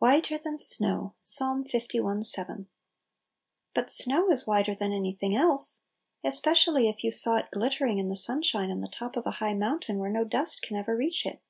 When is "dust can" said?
10.24-10.76